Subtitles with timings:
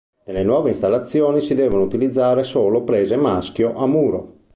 [0.25, 4.37] Nelle nuove installazioni si devono utilizzare solo prese maschio a muro.